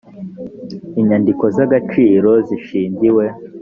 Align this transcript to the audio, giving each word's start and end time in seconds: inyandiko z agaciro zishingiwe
inyandiko 1.01 1.43
z 1.55 1.57
agaciro 1.65 2.31
zishingiwe 2.47 3.25